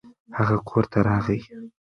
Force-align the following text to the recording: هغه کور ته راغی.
هغه 0.37 0.55
کور 0.67 0.85
ته 0.91 0.99
راغی. 1.07 1.39